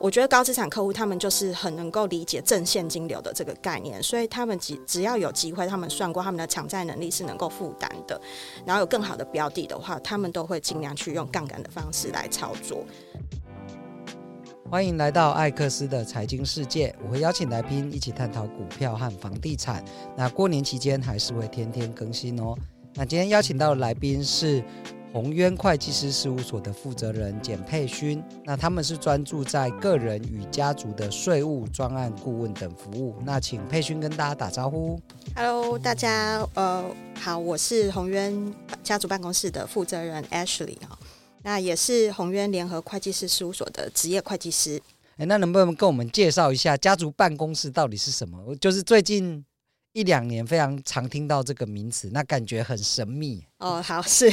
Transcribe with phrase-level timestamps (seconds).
[0.00, 8.20] 我觉得高资产客户他们就是很能够理解正现金流的这个概念，所以他们只只要有机会，他们算过他们的偿债能力是能够负担的，
[8.66, 12.84] 然后有更好的标的的话，他们都会尽量去用杠杆的方式来操作。
[14.68, 19.84] 欢迎来到艾克斯的财经世界，我会邀请来宾一起探讨股票和房地产。
[20.16, 22.56] 那过年期间还是会天天更新哦。
[22.94, 24.64] 那今天邀请到的来宾是。
[25.12, 33.14] 鸿渊会计师事务所的负责人简佩勋，那他们是专注在个人与家族的税务专案顾问等服务。
[33.22, 34.98] 那请佩勋跟大家打招呼。
[35.36, 36.82] Hello，大家，呃，
[37.20, 40.98] 好，我是宏渊家族办公室的负责人 Ashley 哈，
[41.42, 44.80] 那也是宏渊联合会计师事务所的职业会计师。
[45.18, 48.56] 哎，那能不能跟我们介绍一下家族办公室到底是什么？
[48.56, 49.44] 就是最近。
[49.92, 53.82] 一两年非常常听到这个名词，那感觉很神秘哦。
[53.82, 54.32] 好， 是，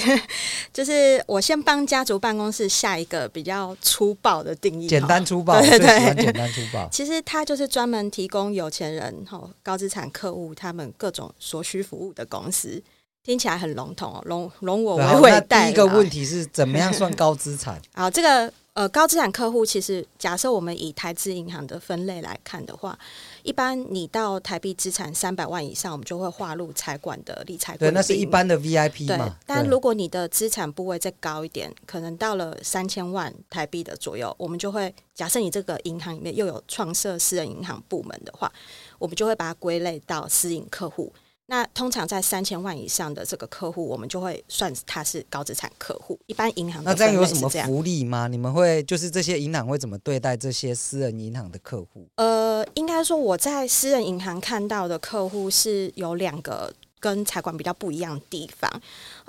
[0.72, 5.80] 就是我先帮家族办公室下一个比较粗暴的定义，简单粗暴，对对
[6.16, 6.88] 对，简单粗暴。
[6.90, 12.82] 其实它就是专门提供有钱人哈高资产客户他们各种所需服务的公司，
[13.22, 15.66] 听起来很笼统哦，容容我娓娓带。
[15.66, 17.82] 第一个问题是怎么样算高资产？
[17.94, 18.54] 好，这个。
[18.80, 22.98] 呃，高资产客户其实，假设我们以台资银行的分类来看的话，
[23.44, 27.76] 一般你到台币资产三百万以上，我们就会划入财管的理财。
[27.76, 29.26] 对，那是一般的 VIP 嘛。
[29.28, 38.50] 对，但如果你的资产部位再高一点，可能到了三千万台币的左右，我们就会假设你这个银行里面又有创设私人银行部门的话，
[38.98, 41.12] 我们就会把它归类到私营客户。
[41.50, 46.18] 那通常在三千万以上的这个客户，我们就会算他是高资产客户。
[46.28, 48.28] 一般银行的那这样有什么福利吗？
[48.28, 52.06] 你们会就是这些银行会怎么对待这些私人银行的客户？
[52.18, 58.72] 呃，应该说我在私人银行看到的客户是有两个跟财管比较不一样的地方。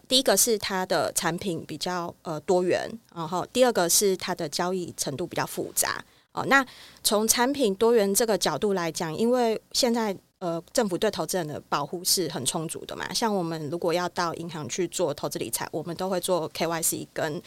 [0.07, 6.05] 第一个是它的产品比较呃多元，然后第二个是它的交易程度比较复杂。
[6.33, 6.63] 哦，那
[7.03, 10.15] 从产品多元这个角度来讲，因为现在。
[10.41, 13.13] 呃，政府对投资人的保护是很充足的嘛。
[13.13, 17.41] 像我们如果要到银行去做投资理财，我们都会做 KYC 跟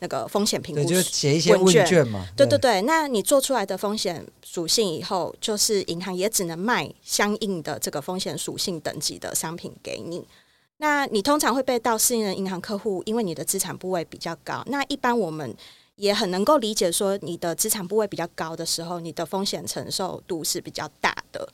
[0.00, 2.26] 那个风险评估，就写一些问卷嘛。
[2.36, 10.26] 对对对，那你做出来的风险属性以后，就是银行也只能卖相应的这个风险属性等级的商品给你。
[10.78, 14.64] 那你通常会被到私人银行客户，因为你的资产部位比较高。
[14.66, 15.54] 那一般我们
[15.94, 21.48] 也很能够理解说，你的资产部位比较高的时候，你的风险承受度是比较大的。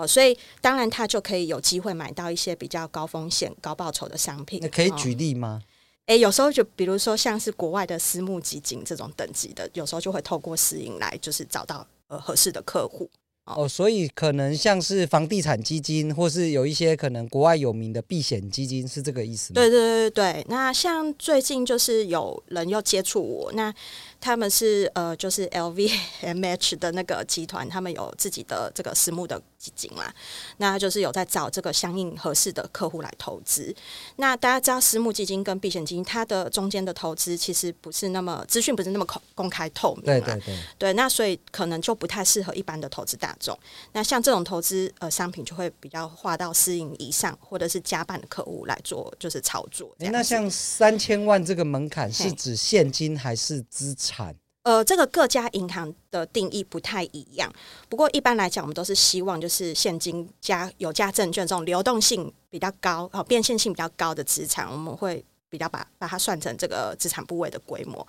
[0.00, 4.60] 哦，所以当然他就可以有机会买到一些比较高风险、高报酬的商品。
[4.62, 5.62] 那可以举例吗？
[6.06, 13.08] 诶、欸，有时候就比如说像是国外的私募基金这种等级的，有时候就会透过私银来，就是找到呃合适的客户。
[13.44, 19.54] 哦，所以可能像是房地产基金，或是有一些可能国外有名的避险基金，是这个意思吗？
[19.54, 23.74] 对对对对，那像最近就是有人又接触我，那。
[24.22, 30.10] 他们是呃，就是 LVMH 的那个集团，他们有自己的这个私募的基金嘛，
[30.56, 33.74] 那就是有在找这个相应合适的客户来投资。
[34.16, 43.56] 那大家知道私募基金跟避险基金，它的中间的投资其实不是那么资讯不是那么公公开透明，对对对，对，那所以可能就不太适合一般的投资大众。
[43.92, 49.94] 那像这种投资呃商品，就会比较划到私营以上或者是加办的客户来做，就是操作。
[49.98, 54.34] 诶，那像三千万这个门槛是指现金还是资产？
[54.62, 57.50] 呃，这个各家银行的定义不太一样。
[57.88, 68.06] 不过一般来讲，我们都是希望就是现金加有价证券这种流动性比较高、哦变现性比较高的资产，我们会比较把把它算成这个资产部位的规模。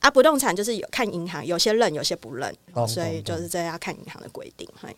[0.00, 4.68] 啊，不动产就是有看银行，有些认，有些不认，哦、所以就是这要看银行的规定。
[4.78, 4.94] 嘿，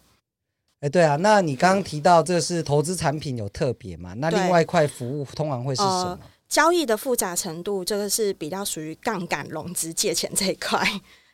[0.81, 4.13] 哎，对啊，那你刚刚提到这是投资产品有特别嘛？
[4.15, 6.19] 那另外一块服务通常会是什么？
[6.21, 10.81] 呃交易的复杂程度，这个是比较属于杠杆融资借钱这一块，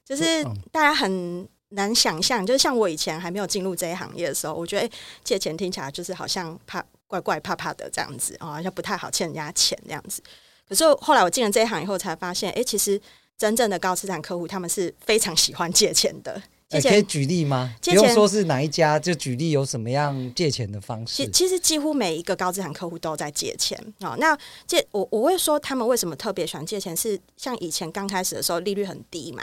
[0.04, 4.90] 就是大家很难想象，就是像我以前还没有进入这一行业的时候，我觉得
[5.22, 10.22] 借钱听起来就是好像怕怪怪怕怕的这样子啊，好像不太好欠人家钱这样子。
[10.68, 13.00] 可是后来我进了这一行以后，才发现，哎，其实
[13.36, 16.42] 真正的高资产客户，他们是非常喜欢借钱的。
[16.80, 17.74] 欸、可以举例吗？
[17.82, 21.24] 不用说是哪一家，就举例有什么样借钱的方式。
[21.24, 24.14] 其其实几乎每一个高资产客户都在借钱啊。
[24.18, 24.36] 那
[24.66, 29.42] 借我我会说他们为什么特别喜欢借钱，是像以前刚开始的时候利率很低嘛。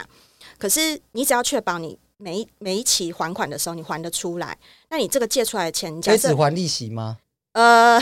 [0.57, 4.57] 可是你只要确保你每一每一期还款的时候你还得出来，
[4.89, 7.17] 那你这个借出来的钱，可以只还利息吗？
[7.53, 8.01] 呃。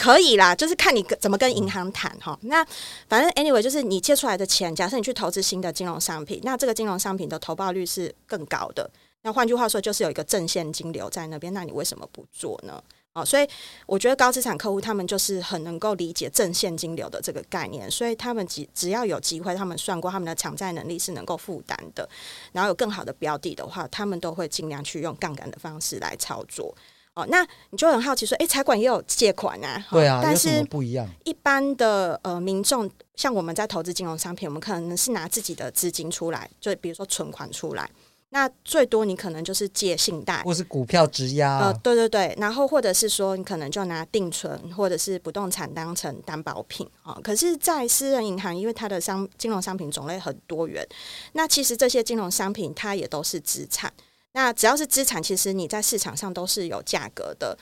[0.00, 2.38] 可以啦，就是看你怎么跟银行谈哈。
[2.44, 2.66] 那
[3.06, 8.90] 反正 anyway，就是你借出来的钱，假设你去投资新的金融商品，那这个金融商品的投报率是更高的。
[9.20, 12.82] 那换句话说，就是有一个正现金流在那边，那你为什么不做呢？
[13.12, 13.46] 哦，所以
[13.86, 22.08] 我觉得高资产客户他们就是很能够理解正现金流的这个概念，所以他们只只要有机会，他们算过他们的偿债能力是能够负担的，
[22.52, 26.74] 然后有更好的标的的话，他们都会尽量去用杠杆的方式来操作。
[27.20, 29.84] 哦，那你就很好奇说，哎，财管也有借款啊？
[29.90, 31.06] 对啊，但是不一样。
[31.24, 37.88] 一般的呃民众，像我们在投资金融商品，我们可能是拿自己的资金出来，就比如说存款出来。
[38.32, 47.18] 那最多你可能就是借信贷，或是股票质押，呃，对对对，然后或者是说你可能就拿定存或者是不动产当成担保品啊。
[47.24, 50.86] 可是，在私人银行，因为它的商金融商品种类很多元，
[51.32, 53.92] 那其实这些金融商品它也都是资产。
[54.32, 57.56] 那只要是资产，其实你在市场上都是有价格的。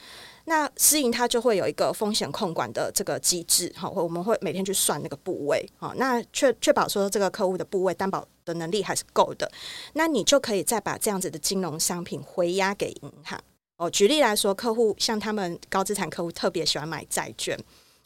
[0.45, 9.51] 那私银它就会有一个风险控管的这个机制，哈，我们会每天去算那个部位，哈，那确确保说这个客户的部位担保的能力还是够的，
[9.93, 13.39] 那你就可以再把这样子的金融商品回押给银行。
[13.77, 17.59] 哦，举例来说，客户像他们高资产客户特别喜欢买债券，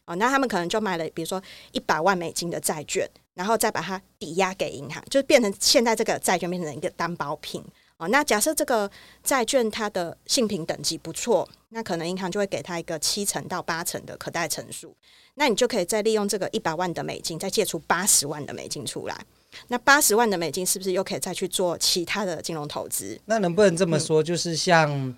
[0.07, 7.65] 哦，那他们可能就买了，比如说一百万美金的债券，然后再把它抵押给银行，就变成现在这个债券变成一个担保品。
[8.09, 8.91] 那假设这个
[9.23, 14.95] 债券它的信评等级不错，那可能银行就会给他一个七成到八成的可贷成数，
[15.35, 19.25] 那你就可以再利用这个一百万的美金，再借出八十万的美金出来。
[19.69, 23.21] 那八十万的美金是不是又可以再去做其他的金融投资？
[23.27, 25.15] 那能不能这么说，就是像？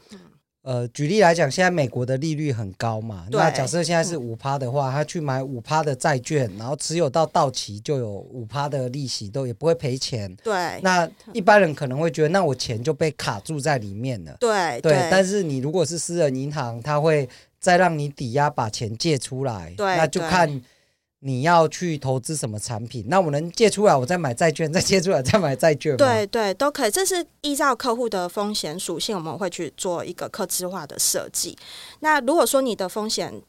[0.65, 10.35] 嗯呃，举例来讲，现在美国的利率很高嘛，那假设现在是五趴的话，他去买五趴的债券，然后持有到到期就有五趴的利息，都也不会赔钱。
[10.43, 14.35] 对，那一般人可能会觉得，那我钱就被卡住在里面了。
[14.41, 17.29] 对对，但是你如果是私人银行，他会
[17.61, 20.63] 再让你抵押把钱借出来，对，那就看。
[21.27, 23.07] 你要去投资什么产品？
[23.09, 25.97] 那我能借出来，我再买债券， 再借出来再买债券。
[25.97, 26.91] 对对，都可以。
[26.91, 31.57] 这是依照客户的风险属性，我们会去做一个客制化的设计。
[32.01, 33.41] 那如果说你的风险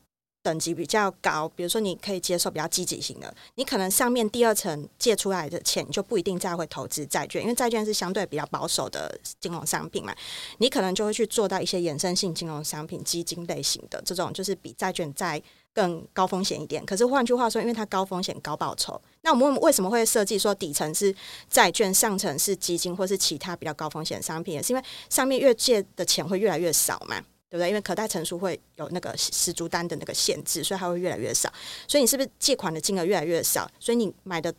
[0.42, 10.16] 等级比较高，比如说你可以接受比较积极型的，你可能上面第二层借出来的钱就不一定再会投资债券，因为债券是相对比较保守的金融商品嘛。
[10.60, 15.44] 你可能就会去做到一些衍生性金融商品、基金类型的这种，就是比债券在。
[15.76, 21.14] 更高风险一点，可是换句话说，因为它高风险高报酬，那我们为什么会设计说底层是
[21.50, 24.54] 债券，上层是基金或是其他比较高风险商品？
[24.54, 27.20] 也是因为上面越借的钱会越来越少嘛，
[27.50, 27.68] 对不对？
[27.68, 31.52] 因为可贷成数会有那个十足单的那个限制，所以它会越来越少。
[31.88, 33.70] 所以你是不是借款的金额越来越少？
[33.78, 34.54] 所以你买的。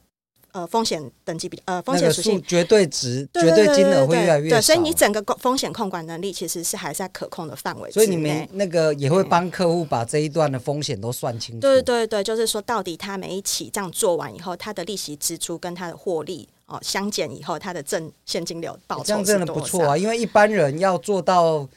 [0.57, 7.91] 呃，风险等级比呃，风险属性绝对值、绝对金额会越来越少，对，所以你整个风险控管能力其实是还在可控的范围。
[7.91, 11.61] 所以你们那个也会帮客户把这一段的风险都算清楚。
[11.61, 19.95] 对对对，就是说到底他每一期这样做完以后，他的利息支出跟他的获利哦相减以后，他的正现金流报酬这样真的不错啊。
[19.95, 21.69] 因为一般人要做到，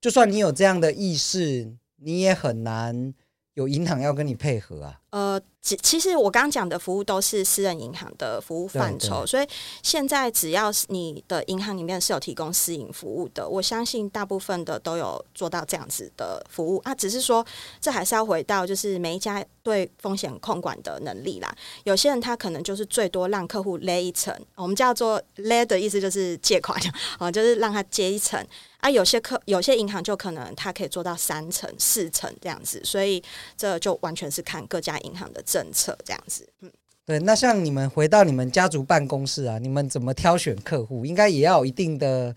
[0.00, 1.68] 就算你有这样的意识，
[2.00, 3.12] 你也很难
[3.54, 5.00] 有银行要跟你配合啊。
[5.10, 9.46] 呃，其其实我刚刚讲的服务都是私人银行的服务范畴，所以
[9.82, 16.94] 现在只要是你的银行里面是有提供私营服务的，我相信大部分的都有做到这样子的服务啊。
[16.94, 17.44] 只是说，
[17.80, 21.50] 这还是要回到就是每一家对风险控管的能力啦。
[21.84, 26.78] 有些人他可能就是最多让客户勒一层，我们叫做勒的意思就是借款
[27.18, 28.38] 啊， 就是让他借一层
[28.80, 28.90] 啊。
[28.90, 33.22] 有些客有些银行就可能他可以做到三层、四层这样子，所以
[33.56, 34.97] 这就完全是看各家。
[35.00, 36.70] 银行的政策这样子，嗯，
[37.04, 37.18] 对。
[37.20, 41.04] 那像你们回到你们家族办公室啊，你们怎么挑选客户？
[41.06, 42.34] 应该也要有一定的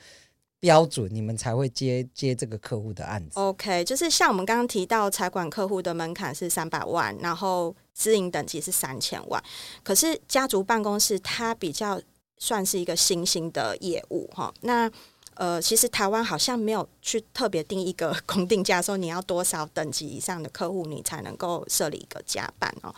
[0.59, 3.39] 标准，你们才会接接这个客户的案子。
[3.39, 9.43] OK，就是像我们刚刚提到，财管客户的门槛是三百万，然后私营等级是三千万。
[9.83, 11.99] 可是家族办公室它比较
[12.37, 14.53] 算是一个新兴的业务哈。
[14.61, 14.89] 那
[15.35, 22.93] 呃，其实台湾好像没有去特别定一个 公定价，说你要多少等级以上的客户，你才能够设立一个加班哦。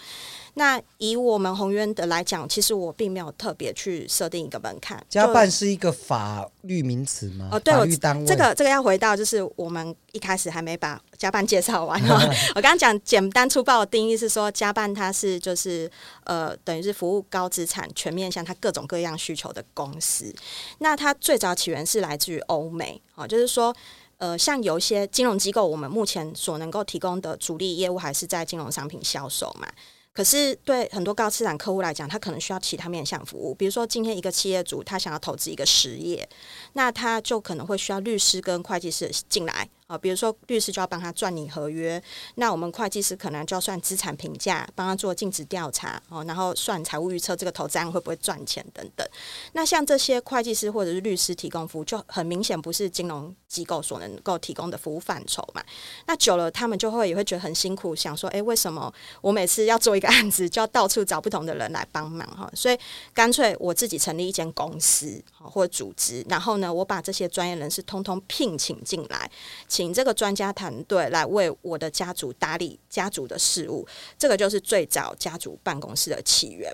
[0.55, 5.03] 那以我们宏渊的来讲，其实我并没有特别去设定一个门槛。
[5.09, 7.49] 加办是一个法律名词吗？
[7.51, 8.25] 哦，对，法律单位。
[8.25, 12.19] 这个这个要回到，就是我们一开始还没把加办介绍完哦。
[12.53, 15.89] 我刚刚讲简单粗暴的定义是说，加办它是就是
[16.25, 20.31] 呃，等于是服务高资产、全面向它各种各样需求的公司。
[20.77, 23.75] 那它最早起源是来自于欧美哦，就是说
[24.19, 29.67] 呃，像有一些金融机构，我们目前所能够提供的主力业务还是在金融商品销售嘛。
[30.13, 33.53] 可是，对很多高资产客户来讲，他可能需要其他面向服务。
[33.55, 36.29] 比如说，今天一个企业主他想要投资一个实业，
[36.73, 42.01] 那他就可能会需要律师跟会计师进来啊，比如说律师就要帮他赚你合约，
[42.35, 49.07] 那我们会计师可能就要算资产评价，帮他做尽职调查哦，然后算财务预测，这个投资案会不会赚钱等等。
[49.51, 55.61] 那像这些会计师或者是律师提供服务，就很明显不是金融机构所能够提供的服务范畴嘛。
[56.07, 62.49] 那久了，他们就会也会觉得很辛苦，想说，诶，为什么我每次要做一个案子，就要到处找不同的人来帮忙哈？
[62.55, 62.77] 所以
[63.13, 69.29] 干脆我自己成立一间公司或组织，然后呢，我把这些专业人士通通聘请进来。
[69.73, 73.83] 请这个专家团队来为我的家族打理家族的事务，
[74.19, 76.71] 这个就是最早家族办公室的起源。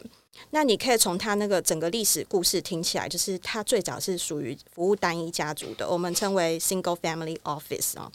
[0.49, 8.11] 那你可以从他那个整个历史故事听起来，就是他最早是属于服务单一家族的，我们称为 single family office 啊。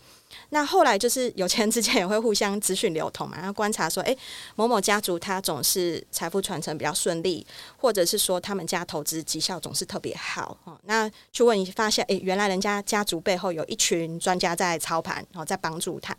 [0.50, 4.16] 那后来就是有钱人之间也会互相资讯流通嘛， 然后观察说，诶，
[4.56, 7.46] 某某家族他总是财富传承比较顺利，
[7.76, 10.78] 或者是说他们家投资绩效总是特别好哦。
[10.84, 16.16] 那去问一发现，诶，原来人家家族背后有一群专家在操盘，然后在帮助他。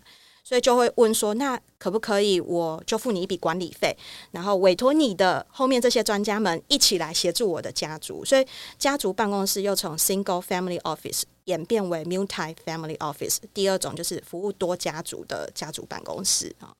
[0.47, 3.97] 所以就会问说，那可不可以我就付你一笔管理费，
[4.29, 8.23] 然后委托你的后面这些专家们一起来协助我的家族？
[8.23, 8.45] 所以
[8.77, 16.75] 家族办公室又从 single family office 演变为 multi family office，第二种就是服务多家族的家族办公室啊。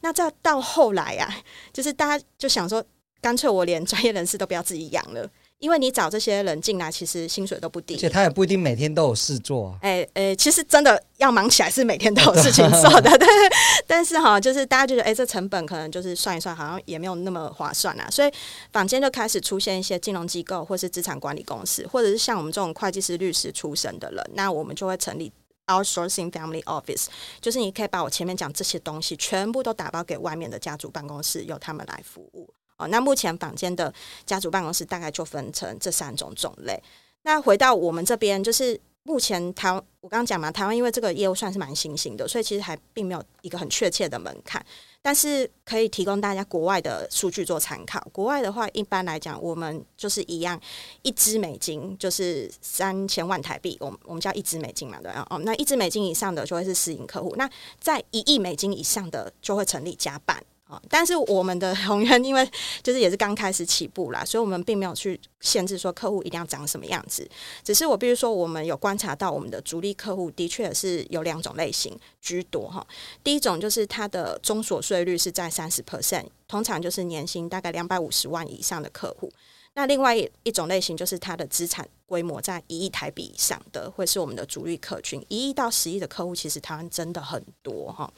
[0.00, 1.36] 那再到后来呀、啊，
[1.72, 2.84] 就是大家就想说，
[3.20, 5.30] 干脆我连专业人士都不要自己养了。
[5.58, 9.76] 因为你找这些人进来，其实薪水都不低，而且他也不一定每天都有事做。
[9.80, 13.26] 哎哎、欸欸，其实真的要忙起来是每天都有事情做的，对。
[13.86, 18.06] 但是哈，就是大家觉得，哎、欸，这成本可能就是算一算，好像也没有那么划算啊。
[18.10, 18.30] 所以
[18.72, 25.32] 坊间就开始出现一些金融机构，或是资产管理公司，或者是像我们这种会计师、律师出身的人，那我们就会成立
[25.68, 27.06] outsourcing family office，
[27.40, 32.50] 就是你可以把我前面讲这些东西全部都打包给外面的家族办公室，由他们来服务。
[32.78, 33.92] 哦，那目前坊间的
[34.24, 36.82] 家族办公室大概就分成这三种种类。
[37.22, 44.64] 那回到我们这边，就是目前台湾，我刚刚讲嘛，台湾因为这个业务算是蛮新兴的，所以其实还并没有一个很确切的门槛。
[45.02, 48.00] 但是可以提供大家国外的数据做参考。
[48.12, 50.60] 国外的话，一般来讲，我们就是一样，
[51.02, 55.24] 一支美金就是三千万台币，我们我们叫一支美金嘛，对啊。
[55.30, 57.48] 哦，那一支美金以上的就会是私营客户，那
[57.80, 60.42] 在一亿美金以上的就会成立家办。
[60.68, 62.48] 啊，但是我们的宏源因为
[62.82, 67.28] 就是也是刚开始起步啦，所以我们并没有去限制说客户一定要长什么样子。
[67.62, 72.84] 只是我必须说，我们有观察到我们的主力客户的确是有两种类型居多哈。
[73.22, 79.32] 第一种就是他的中所税率是在三十 percent，通常就是年薪大概两百五十万以上的客户。
[79.74, 85.24] 那另外一种类型就是他的资产规模在一亿台币以上的，会是我们的主力客群。
[85.28, 88.12] 一亿到十亿的客户，其实台湾真的很多哈。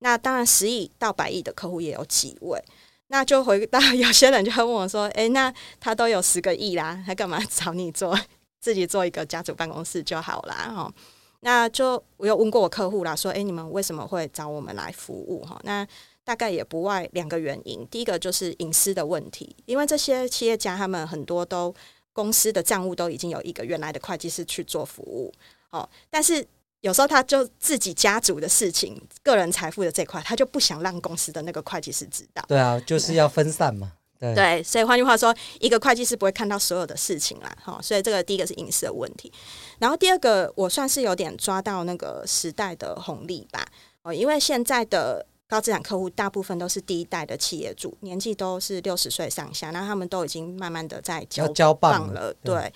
[0.00, 2.62] 那当然，十亿到百亿的客户也有几位。
[3.08, 8.18] 那就回到 有些人就会问我说：“诶，那他都有十个亿啦，他干嘛 找你做？
[8.60, 10.92] 自己做一个家族办公室就好啦。”哈，
[11.40, 15.86] 那就我有问过我客户啦，说：“诶，你们为什么会找我们来服务？”哈，那
[16.22, 17.86] 大概也不外两个原因。
[17.90, 21.74] 第一个就是隐私的问题，因为这些企业家他们很多都
[22.12, 25.32] 公司的账务都已经有一个原来的会计师去做服务。
[25.70, 26.46] 哦，但是。
[26.80, 32.44] 有时候他就自己家族的事情、个人财富的这块，他就不想让公司的那个会计师知道。
[32.46, 33.92] 对啊，就是要分散嘛。
[34.20, 37.56] 对，对，所以换句话说，一个会计师不会看到所有的事情啦。
[37.62, 39.32] 哈，所以这个第一个是隐私的问题。
[39.78, 43.64] 然后第二个，我算是有点抓到那个时代的红利吧。
[44.02, 52.34] 哦，因为现在的高资产客户大部分都是第一代的企业主，年纪都是六十岁上下，那他们都已经慢慢的在交交棒了。
[52.42, 52.72] 对，对，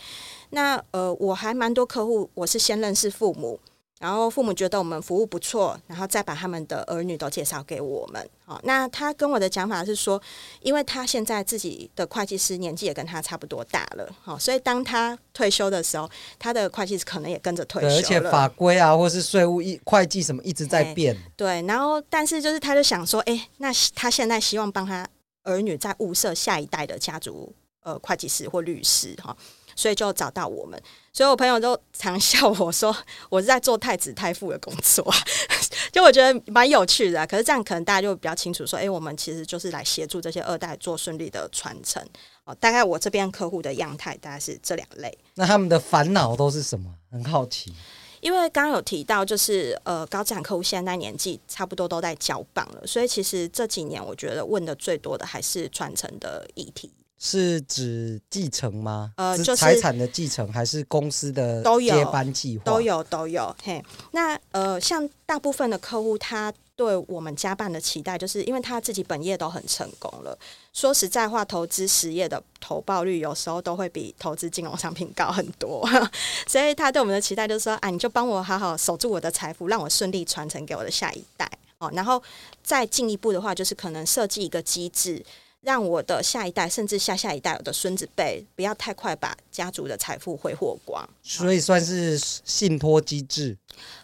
[0.51, 3.59] 那呃，我还蛮多客户，我是先认识父母。
[4.03, 8.29] 然后父母觉得我们服务不错，然后再把他们的儿女都介绍给我们。
[8.45, 10.21] 好，那他跟我的讲法是说，
[10.61, 17.95] 因为他现在自己的会计师年纪也跟他差不多大了，好，所以当他退休的时候，他的会计师可能也跟着退休了。
[17.95, 21.17] 而且法规啊，或是税务一会计什么一直在变。
[21.37, 25.07] 对，然后但是就是他就想说，哎，那他现在希望帮他
[25.45, 27.55] 儿女在物色下一代的家族
[27.85, 29.37] 呃会计师或律师哈。
[29.77, 30.81] 所以就找到我们，
[31.13, 32.95] 所以我朋友都常笑我说
[33.31, 35.07] 我是在做太子太傅的工作，
[35.93, 37.27] 就我觉得蛮有趣的啊。
[37.27, 42.03] 可是这样可能大家就比较清楚说，哎，我们其实就是来协助这些二代做顺利的传承
[42.45, 42.55] 哦。
[42.57, 45.17] 大概我这边客户的样态大概是这两类。
[45.35, 46.95] 那他们的烦恼都是什么？
[47.11, 47.73] 很好奇。
[48.21, 56.89] 因为刚刚有提到，就是呃高资产客户现在年纪差不多都在交棒了，所以其实这几年我觉得问的最多的还是传承的议题。
[57.25, 59.13] 是指继承吗？
[59.17, 62.65] 呃，就是财产的继承，还是公司的都有接班计划？
[62.65, 63.55] 都有，都有。
[63.63, 70.37] 嘿，那呃，像大部分的客户，他对我们家办的期待，就是因为他自己本业都很成功了。
[70.73, 75.89] 说实在话，投资实业的投报率有时候都会比投资金融商品高很多，
[76.49, 81.49] 所以他对我们的期待就是说，啊，你就帮我好好守住我的财富，让我顺利传承给我的下一代
[81.79, 81.89] 哦。
[81.95, 82.21] 然后
[82.65, 85.25] 再进一步的话，就是可能设计一个机制。
[85.63, 91.09] 让我的下一代，甚至下下一代，我的孙子辈，不要太快把家族的财富挥霍光。
[91.23, 93.57] 所以算是信托机制。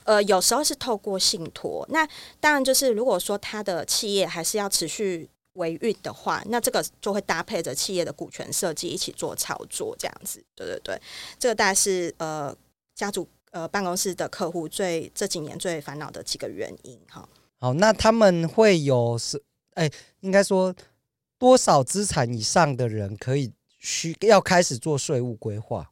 [0.04, 1.84] 呃，有时候是透过信托。
[1.90, 10.40] 那当然就是，如果说他的企业还是要持续维运的话，那这个就会搭配着企业的股权设计一起做操作，这样子。
[10.54, 11.02] 对对对，
[11.40, 12.56] 这个大概是呃
[12.94, 17.28] 家族呃办公室的客户最这几年最烦恼的几个原因哈。
[17.58, 19.42] 好，那他们会有是
[19.74, 20.72] 哎，应该说。
[21.38, 25.90] 多少资产以上的人可以需要开始做税务规划？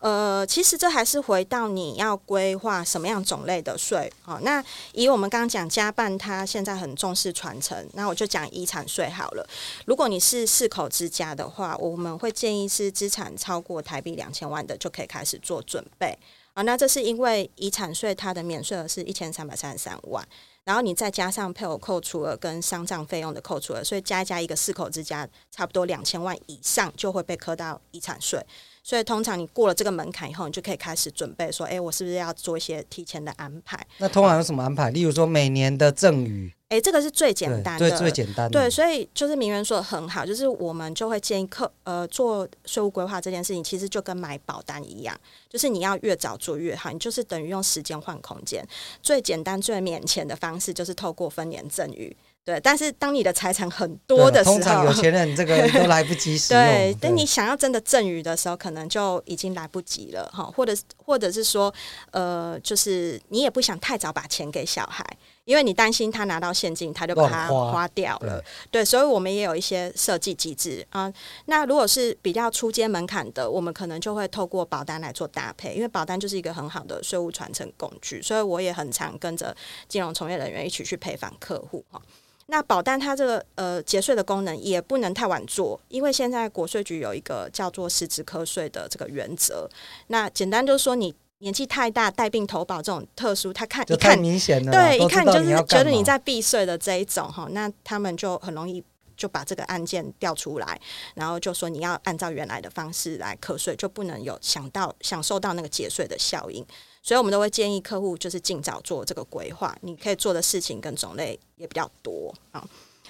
[0.00, 4.12] 呃，其实这还是回到你要规划什么样种类的税。
[4.20, 4.62] 好，那
[4.92, 9.48] 以我们刚刚讲家办，他现在很重视传承，那我就讲遗产税好了。
[9.86, 16.18] 如果你是四口之家的话，我们会建议是资产超过台币两千万的就可以开始做准备。
[16.52, 20.22] 啊，那这是因为遗产税它的免税额是一千三百三十三万。
[20.64, 28.40] 然后你再加上配偶扣除额跟丧葬费用的扣除额，所以加一加一个四口之家，差不多两千万以上就会被扣到遗产税。
[28.82, 33.86] 所以通常你过了这个门槛以后，你就可以开始准备说，哎，我是不是要做一些提前的安排？
[33.98, 34.90] 那通常有什么安排？
[34.90, 38.60] 例如说每年的赠与，哎，这个是最简单的，最最简单的。
[38.60, 45.16] 对，所以就是名媛说的很好，就是我们就会建议客呃做税务规划这件事情，其实就跟买保单一样，
[45.48, 48.66] 就是你要越早做越好，你就是等于用时间换空间。
[49.00, 52.16] 最简单、最免钱的方式就是透过分年赠与。
[52.46, 56.62] 对，但是当你的财产很多的时候，通常有钱人这个都来不及使用。
[56.62, 60.44] 对，等你想要真的赠与的时候，可能就已经来不及了哈。
[60.54, 61.72] 或者或者是说，
[62.10, 65.02] 呃，就是你也不想太早把钱给小孩，
[65.44, 68.40] 因为你担心他拿到现金，他就把它花掉了。
[68.70, 71.12] 对，对，所以我们也有一些设计机制啊。
[71.46, 78.22] 那如果是比较出阶门槛的，我们可能就会透过保单来做搭配，因为保单就是一个很好的税务传承工具。
[78.22, 79.54] 所以我也很常跟着
[79.86, 82.00] 金融从业人员一起去陪访客户哈。
[82.46, 89.66] 那保单它这个呃节税的功能也不能太晚做，因为现在国税局有一个叫做实质课税的这个原则。
[90.08, 98.82] 那简单就是说，你年纪太大带病投保这种特殊，他看一看明显了，对，一看就是觉得你在避税的这一种哈，那他们就很容易
[99.16, 100.80] 就把这个案件调出来，
[101.14, 106.64] 然后就说你要按照原来的方式来课税，就不能有想到享受到那个节税的效应。
[107.02, 109.76] 所以，我们都会建议客户就是尽早做这个规划。
[109.82, 112.66] 你可以做的事情跟种类也比较多啊。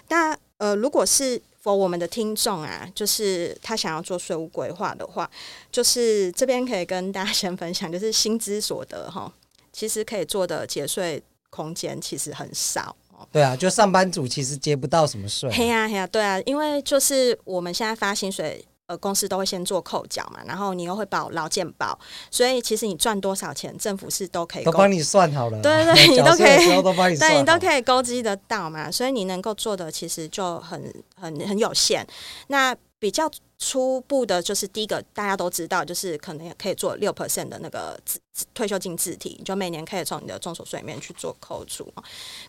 [0.08, 5.30] 那呃，如果是 for 我们的听众啊，就是他想要做税务规划的话，
[5.72, 9.32] 就是这边可以跟大家先分享，就是薪资所得哈，
[9.72, 12.94] 其实可以做的节税空间其实很少。
[13.32, 15.50] 对啊，就上班族其实接不到什么税。
[15.50, 18.62] 嘿呀嘿呀，对啊，因为就是我们现在发薪水。
[18.86, 21.98] 呃，公司都会先做扣缴嘛，然后你又会保劳健保，
[22.30, 25.58] 所以其实你赚多少钱，政府是都可以都帮你算好了。
[25.62, 32.06] 对对对， 你都可以，都帮你，对，你都可以勾稽得到嘛，所以你能够做的其实就很很很有限。
[32.48, 37.98] 那比较初步的就是第一个，大家都知道，就是可能也可以做六 percent 的那个
[38.52, 41.90] 退休金自提，就每年可以从你的综所税里面去做扣除。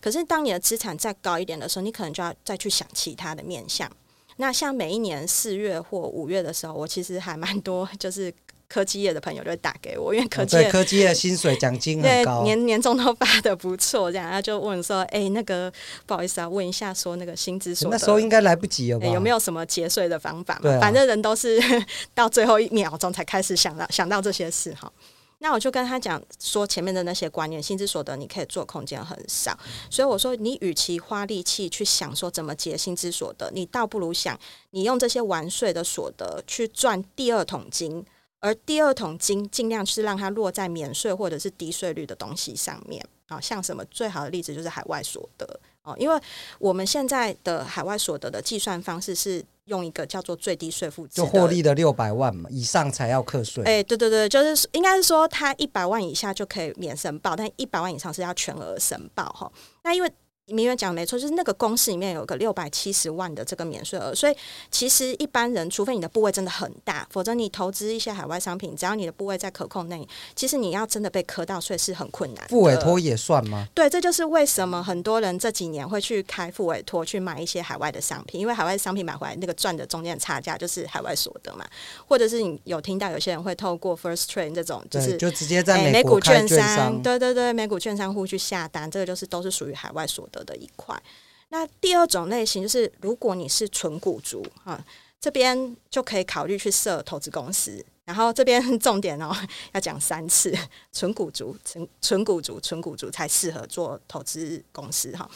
[0.02, 3.90] 可是当你的资产再高一点的时候，你可能就要再去想其他的面向。
[4.38, 8.34] 那像每一年四月或五月的时候，我其实还蛮多，就是
[8.68, 15.72] 科技业的朋友就会打给我，因为科技业、哦、科技业薪水奖金很高，年年终都发的不错，这样，他就问说：“哎、欸，那个
[16.06, 19.14] 不好意思啊，问一下，说那个薪资所得，那时候应该来不及了吧、欸？
[19.14, 20.72] 有没有什么节税的方法嘛？
[20.72, 21.62] 啊、反正人都是
[22.14, 24.92] 到最后一秒钟才开始想到想到这些事哈。”
[25.40, 29.58] 那我就跟他讲说，前面的那些观念，薪资所得你可以做空间很少，
[29.90, 34.40] 所以我说你与其花力气去想说怎么节薪资所得，你倒不如想
[34.72, 38.06] 你用这些完税的所得去赚第二桶金，
[38.40, 43.06] 而第二桶金尽量是让它落在免税或者是低税率的东西上面。
[43.28, 46.20] 啊，像什么最好的例子就是海外所得哦，因为
[46.60, 49.46] 我们现在的海外所得的计算方式是。
[49.66, 53.64] 用一个叫做最低税负制，就获利的六百万嘛以上才要课税。
[53.64, 59.52] 哎，对对对，就是应该是说，他一百万以下就可以免申报，但一百万以上是要全额申报哈。
[59.84, 60.12] 那因为。
[60.54, 64.36] 明媛讲的没错，就是那个公式里面有个六百七十万的这个免税额，所以
[64.70, 72.48] 其实一般人，除非你的部位真的很大，否则你投资一些海外商品，只要你的部位在可控内，其实你要真的被磕到税是很困难。
[72.48, 73.66] 副委托也算吗？
[73.74, 81.66] 对，这就是为什么很多人这几年会去开副委托去买一些海外的商品，因为海外商品买回来那个赚的中间的差价就是海外所得嘛，
[82.08, 90.35] 或者是你有听到有些人会透过 First Trade 这种，就是就直接在美股券商，对对对，美股券商户去下单，这个就是都是属于海外所得。
[90.36, 90.96] 得的一块。
[91.50, 94.84] 那第二种类型就是，如果你是纯股族啊，
[95.22, 97.86] 这边就可以考虑去设投资公司。
[98.04, 99.36] 然后这边 重点哦，
[99.74, 100.56] 要讲三次，
[100.92, 105.28] 纯股族、纯纯股族、纯股族才适合做投资公司哈。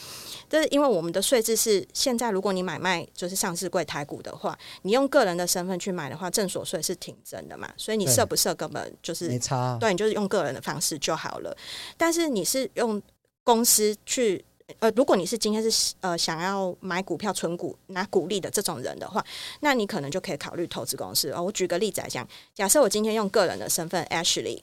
[0.47, 11.55] 这是因为我们的税制是现在，如果你买卖就是上市柜台股的话，你用个人的身份去买的话，正所税是挺真的嘛，所以你设不设根本就是没差，对，你就是用个人的方式就好了。
[11.97, 13.01] 但是你是用
[13.43, 14.45] 公司去。
[14.79, 19.23] 呃，如果你是今天是呃想要买股票存股拿股利的这种人的话，
[19.61, 21.31] 那你可能就可以考虑投资公司。
[21.31, 24.61] 哦，我举个例子来讲，假设我今天用个人的身份 Ashley，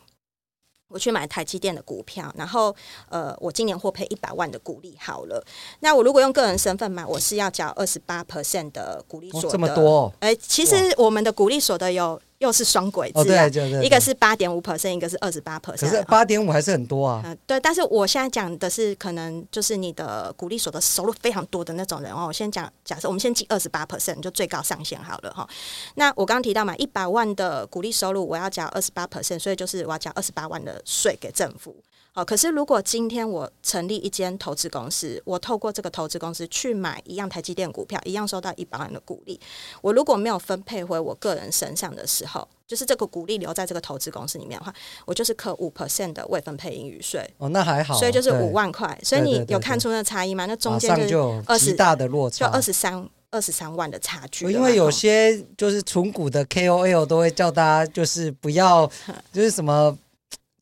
[0.88, 2.74] 我去买台积电的股票，然后
[3.08, 5.44] 呃，我今年获赔一百万的股利好了。
[5.80, 9.48] 那我如果用个人身份买，我是要缴二十八 percent 的股利所得。
[9.48, 10.12] 哦，这么多哦？
[10.20, 12.20] 哎，其实我们的股利所得有。
[12.38, 13.46] 又是双轨制，啊，
[13.82, 15.80] 一个是八点五 percent，一个是二十八 percent。
[15.80, 17.22] 可是八点五还是很多啊。
[17.24, 17.58] 嗯，对。
[17.60, 22.26] 但是我现在讲的是，可能就是你的鼓励所得收入非常多的那种人哦。
[22.28, 25.48] 我先讲，假设我们先记二十八 percent，就最高上限好了哈。
[25.94, 31.74] 那我刚刚提到嘛，一百万的鼓励收入，我要缴二十八 percent，所以就是我要缴二十八万的税给政府。
[32.16, 39.38] 哦，可是如果今天我成立一间投资公司，我透过这个投资公司去买一样台积电股票，一样收到一百万的股利，
[39.82, 44.72] 我如果没有分配回我个人身上的时候，就是这个股利留在这个投资公司里面的话，
[45.04, 47.20] 我就是扣五 percent 的未分配盈余税。
[47.36, 48.98] 哦，那还好，所以就是五万块。
[49.02, 50.46] 所以你有看出那差异吗？
[50.46, 54.50] 那中间就二十大的落差，就二十三二十三万的差距。
[54.50, 58.90] 因为有些就是纯股的 KOL 都会叫大家就是不要，
[59.30, 59.94] 就是什么。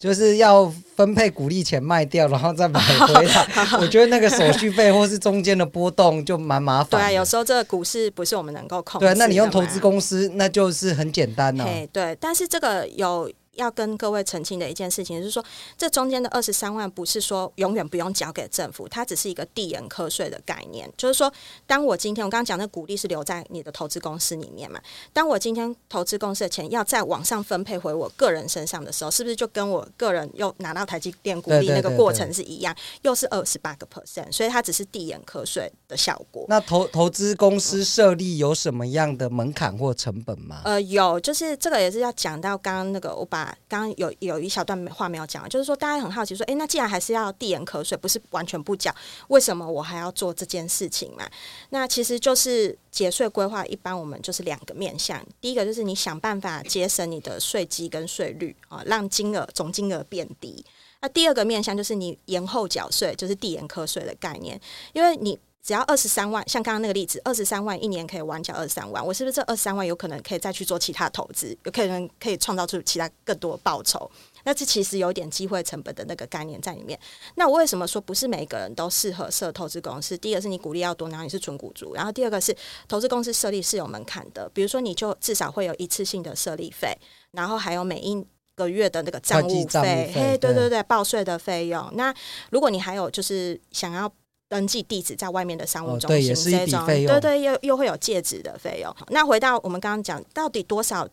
[0.04, 3.46] 就是要分配股利钱卖掉，然后再买回来。
[3.80, 7.00] 我觉得那个手续费或是中间的波动就蛮麻烦。
[7.00, 9.06] 对啊，有时候这个股市不是我们能够控制。
[9.06, 11.64] 对，那你用投资公司，那就是很简单了。
[11.64, 13.32] 对对，但是这个有。
[13.54, 15.44] 要跟各位澄清的一件事情就是说，
[15.76, 20.90] 这中间的二十三万不是说永远不用交给政府，它只是一个递延课税的概念。
[20.96, 21.32] 就是说，
[21.66, 24.80] 当我今天我刚刚讲的股利是留在你的投资公司里面嘛，
[25.12, 34.32] 当我今天投资公司的钱要再往上分配回我个人身上的时候，是不是就跟我个人又拿到台积电股利那个过程是一样，又是二十八个 percent？
[34.32, 36.44] 所以它只是递延课税的效果。
[36.48, 40.62] 那投投资公司设立有什么样的门槛或成本吗？
[40.64, 43.43] 呃，有，就是这个也是要讲到刚刚那个我把。
[43.68, 48.94] 刚刚有有一小段话没有讲，就是说大家很好奇说，诶，那既然还是要递延课税，不是完全不缴，
[49.28, 51.28] 为什么我还要做这件事情嘛？
[51.70, 60.64] 那其实就是节税规划，一般我们就是两个面向，第一个就是你想办法节省你的税基跟税率啊，让金额总金额变低。
[61.00, 64.60] 那第二个面向就是你延后缴税，就是递延课税的概念，
[64.92, 65.38] 因为你。
[65.64, 74.10] 只要二十三万，像刚刚那个例子，二十三万一年可以完缴二十三万，我是不是这二十三万有可能可以再去做其他投资，有可能可以创造出其他更多报酬？
[74.44, 77.00] 那这其实有点机会成本的那个概念在里面。
[77.36, 80.18] 那我为什么说不是每个人都适合设投资公司？
[80.18, 82.54] 第一个是你股利要多，然后你是纯股族，然后第二个是
[82.86, 86.94] 投资公司设立是有门槛的，比如说你就至少会有一次性的设立费，
[87.30, 88.22] 然后还有每一
[88.54, 91.90] 个月的那个账务费，嘿，对对对，报税的费用。
[91.94, 92.14] 那
[92.50, 94.12] 如果你还有就是想要。
[94.54, 98.96] 登记地址在外面的商务中心，这种、哦、对，也是一笔费用，对对，又又会有借址的费用。
[99.08, 101.08] 那回到我们刚刚讲，到底多少？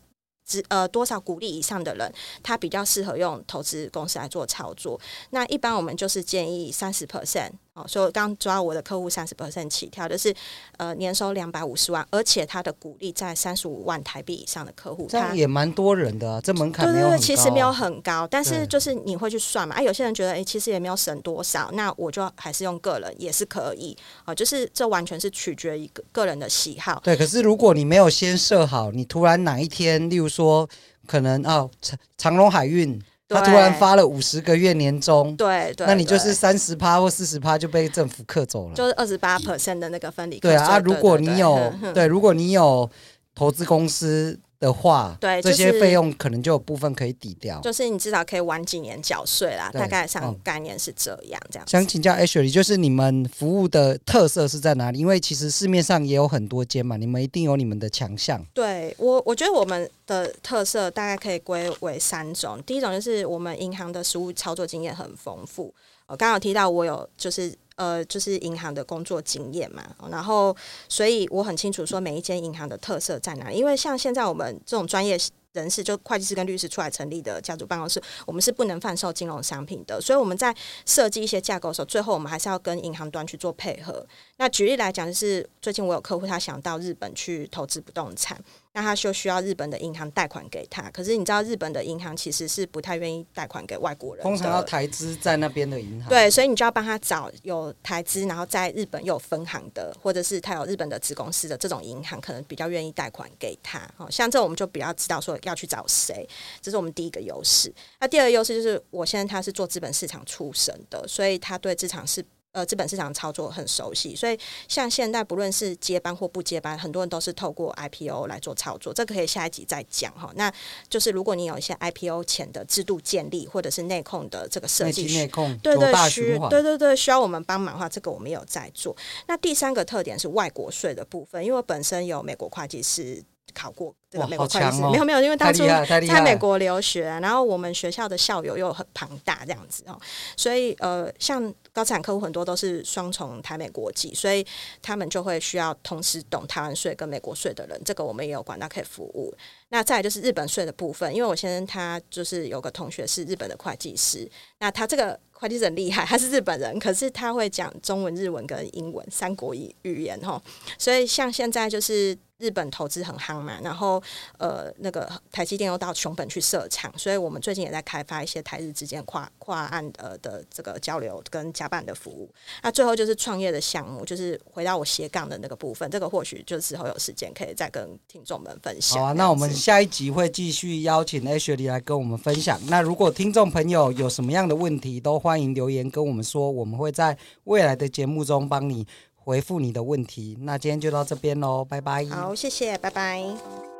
[0.67, 4.99] 呃，多少股利以上的人，他比较适合用投资公司来做操作。
[5.29, 7.51] 那一般我们就是建议三十 percent
[7.81, 10.33] 哦，所以刚抓我的客户三十 percent 起跳，就是
[10.77, 16.41] 呃年收两百五十万，而且他的股利在三十五万台币以上的客户，这样也蛮多人的啊。
[16.41, 19.75] 这门槛对对对，其实没有很高，但是就是你会去算嘛？
[19.75, 27.01] 啊，有些人觉得哎，其实也没有省多少，那我就还是用个人也是可以啊，就是这完全是取决于个个人的喜好。
[27.03, 30.69] 对，可是如果你没有先设好，你突然哪一天，例如说。
[31.07, 32.97] 可能哦，长长荣海运，
[33.33, 40.39] 他突然发了五十个月年终，对对，那你就是三十趴或四十趴就被政府克走了，就是二十八 percent 的那个分离。
[40.39, 42.89] 对啊，如果你有对，如果你有
[43.33, 44.39] 投资公司。
[44.61, 49.71] 的话，对，这些费用可能就有部分可以抵掉，就是你至少可以晚几年缴税啦。
[49.73, 51.67] 大概上概念是这样，这样。
[51.67, 54.99] 想请教 Ashley，就是你们服务的特色是在哪里？
[54.99, 58.45] 因为其实市面上也有很多间嘛，你们一定有你们的强项。
[58.53, 62.61] 对我，我觉得我们的特色大概可以归为三种。
[62.63, 65.73] 第一种就是我们银行的实务操作经验很丰富。
[66.05, 67.51] 我刚刚有提到，我有就是。
[67.81, 70.55] 呃，就是银行的工作经验嘛，然后
[70.87, 75.17] 所以我很清楚说每一间银行的特色在哪里，因为像现在我们这种专业
[75.53, 84.05] 人士，就会计师跟律师出来成立的家族办公室，我们是不能贩售金融商品的，所以我们在设计一些架构的时候，最后我们还是要跟银行端去做配合。
[84.37, 88.39] 那举例来讲，就是最近我有客户他想到日本去投资不动产，
[88.73, 90.89] 那他就需要日本的银行贷款给他。
[90.91, 96.07] 可是你知道，日本的银行其实是不太愿意贷款给外国人，通常要台资在那边的银行。
[96.07, 103.79] 对，所以你就要帮他找有台资，然后在日本又有分行的，或者是他有日本的子公司的这种银行，可能比较愿意贷款给他。
[103.97, 106.27] 哦，像这我们就比较知道说要去找谁，
[106.61, 107.73] 这是我们第一个优势。
[107.99, 112.23] 那第二个优势就是，我现在他是做资本市场出身的，所以他对资产是。
[112.53, 114.37] 呃，资本市场操作很熟悉，所以
[114.67, 118.93] 像现在不论是接班或不接班，很多人都是透过 IPO 来做操作。
[118.93, 120.29] 这个可以下一集再讲哈。
[120.35, 120.51] 那
[120.89, 128.93] 就是如果你有一些 IPO 前的制度建立，或者是内控的这个设计，内控对对需对对对需要我们帮忙的话，这个我们有在做。
[129.27, 133.23] 那第三个特点是外国税的部分，因为我本身有美国会计师。
[133.53, 139.83] 考过这个美国会计师，哦、没有没有，因为当初在美国留学，然后我们学校的校友又很庞大这样子。
[139.87, 139.99] 哦，
[140.37, 144.45] 所以呃，像高资产客户很多都是双重台美国籍，所以
[144.81, 149.33] 他们就会需要同时懂台湾税跟美国税的人，这个我们也有管道可以服务。
[149.69, 160.41] 那再来就是日本税的部分，因为我先生他就是有个同学是日本的会计师，那他这个会计师很厉害，他是日本人，可是他会讲中文、日文跟英文三国语语言哈，
[160.77, 162.17] 所以像现在就是。
[162.41, 164.01] 日本投资很夯嘛，然后
[164.39, 172.29] 呃，那个台积电又到熊本去设厂，所以我们最近也在开发一些台日之间跨跨岸呃的这个交流跟加办的服务。
[172.63, 178.99] 那最后就是创业的项目，就是回到我斜杠的那个部分，这个或许就之后有时间可以再跟听众们分享。
[178.99, 182.59] 好啊，那我们下一集会继续邀请 Ashley 来跟我们分享。
[182.65, 188.87] 那如果听众朋友有什么样的问题，都欢迎留言跟我们说，我们会在未来的节目中帮你
[189.23, 192.05] 回复你的问题，那今天就到这边喽，拜拜。
[192.05, 193.70] 好，谢谢，拜拜。